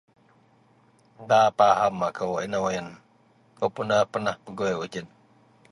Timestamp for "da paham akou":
1.29-2.33